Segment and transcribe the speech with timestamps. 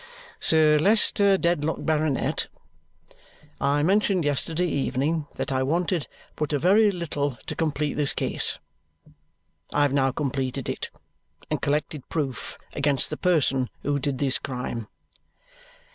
[0.39, 2.47] "Sir Leicester Dedlock, Baronet,
[3.59, 8.57] I mentioned yesterday evening that I wanted but a very little to complete this case.
[9.71, 10.89] I have now completed it
[11.51, 14.87] and collected proof against the person who did this crime."